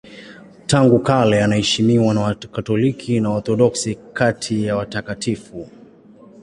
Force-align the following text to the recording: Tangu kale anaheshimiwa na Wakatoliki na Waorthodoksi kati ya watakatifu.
Tangu 0.67 0.99
kale 0.99 1.43
anaheshimiwa 1.43 2.13
na 2.13 2.21
Wakatoliki 2.21 3.19
na 3.19 3.29
Waorthodoksi 3.29 3.95
kati 4.13 4.63
ya 4.65 4.75
watakatifu. 4.75 5.69